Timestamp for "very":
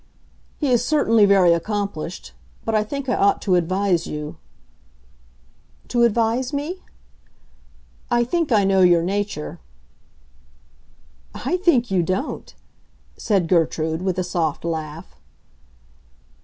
1.27-1.53